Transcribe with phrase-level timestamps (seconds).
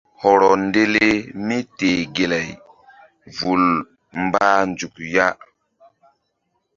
[0.21, 1.05] Hɔrɔ ndele
[1.45, 2.49] míteh gelay
[3.37, 3.63] vul
[4.23, 5.27] mbah nzuk ya.